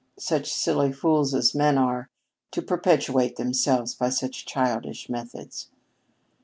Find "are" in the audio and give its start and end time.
1.77-2.09